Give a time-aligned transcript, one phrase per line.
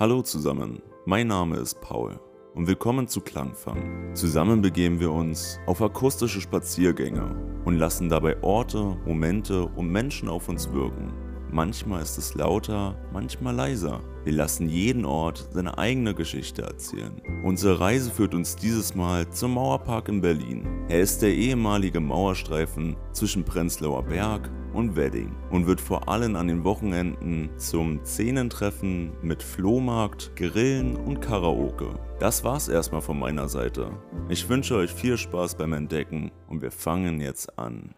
[0.00, 2.20] Hallo zusammen, mein Name ist Paul
[2.54, 4.14] und willkommen zu Klangfang.
[4.14, 10.48] Zusammen begeben wir uns auf akustische Spaziergänge und lassen dabei Orte, Momente und Menschen auf
[10.48, 11.12] uns wirken.
[11.50, 14.00] Manchmal ist es lauter, manchmal leiser.
[14.22, 17.20] Wir lassen jeden Ort seine eigene Geschichte erzählen.
[17.42, 20.86] Unsere Reise führt uns dieses Mal zum Mauerpark in Berlin.
[20.88, 24.48] Er ist der ehemalige Mauerstreifen zwischen Prenzlauer Berg
[24.78, 31.20] und Wedding und wird vor allem an den Wochenenden zum Szenentreffen mit Flohmarkt, Grillen und
[31.20, 31.98] Karaoke.
[32.20, 33.90] Das war's erstmal von meiner Seite.
[34.28, 37.92] Ich wünsche euch viel Spaß beim Entdecken und wir fangen jetzt an.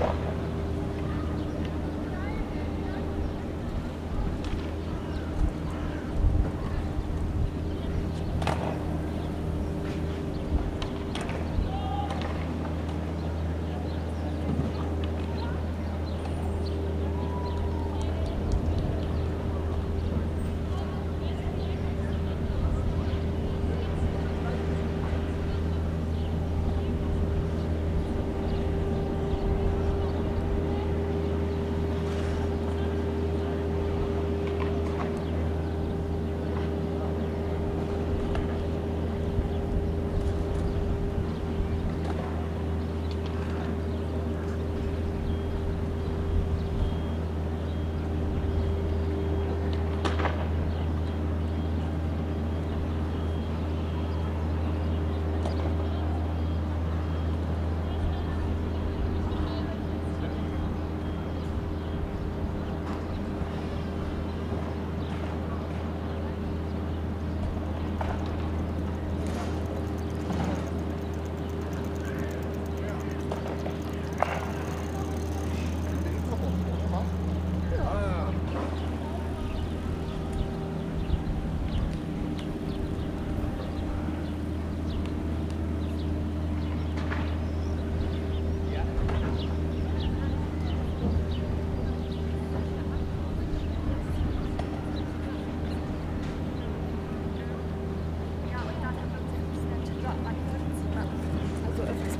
[0.00, 0.33] Also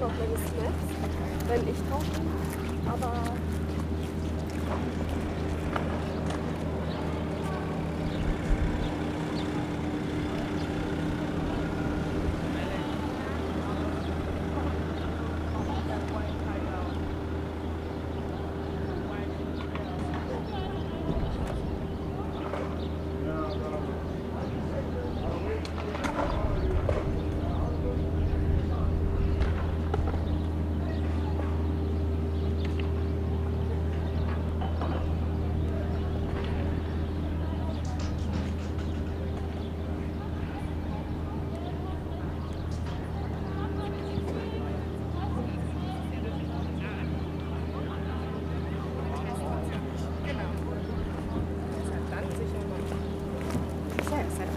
[0.07, 0.85] mal meine Snaps,
[1.49, 2.29] wenn ich bin.
[2.93, 3.13] Aber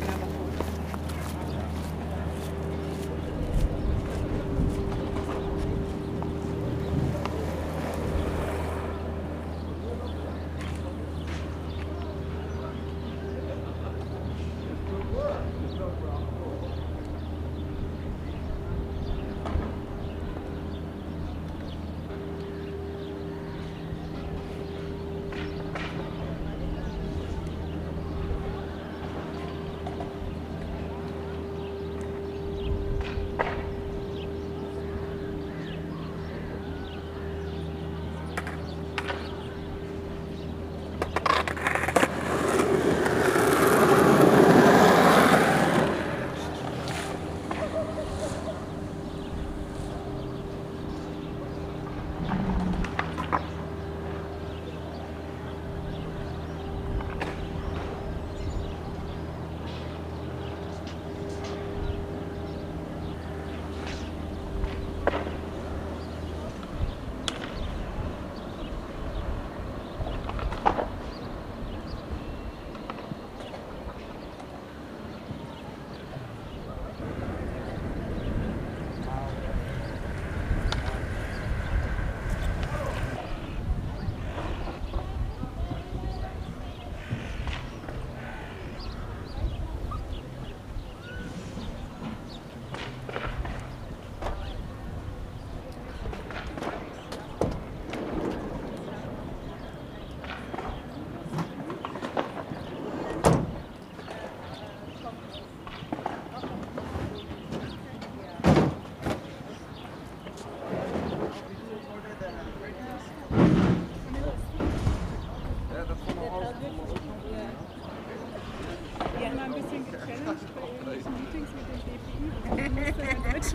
[0.08, 0.37] Thank you.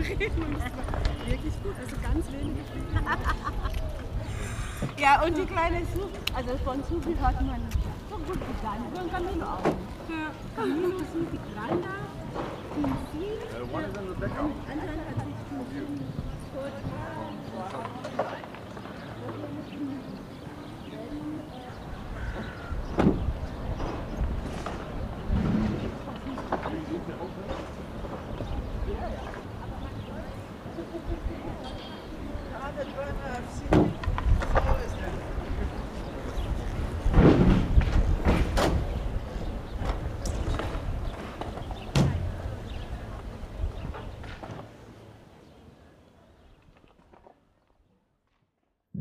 [0.08, 0.56] Reden
[1.26, 1.74] wirklich gut.
[1.80, 2.60] Also ganz wenige
[4.98, 7.60] Ja, und die kleine Suche, also von Sufi hat man
[8.10, 8.78] so gut getan.
[8.94, 9.64] So ein Camino auch.
[10.08, 11.94] Ja, Camino Sufi Granda,
[13.12, 13.42] Seal.
[14.68, 15.21] Anscheinend hat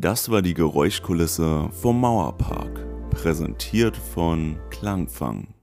[0.02, 5.54] Das war die Geräuschkulisse vom Mauerpark, präsentiert von Klangfang.